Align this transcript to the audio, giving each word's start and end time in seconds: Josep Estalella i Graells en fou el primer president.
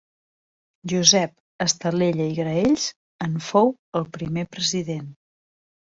Josep 0.93 1.35
Estalella 1.67 2.27
i 2.31 2.33
Graells 2.41 2.89
en 3.29 3.39
fou 3.53 3.73
el 4.03 4.11
primer 4.21 4.51
president. 4.59 5.11